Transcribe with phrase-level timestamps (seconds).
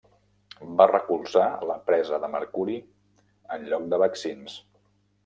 [0.77, 2.79] Va recolzar la presa de mercuri
[3.57, 4.57] en lloc de vaccins.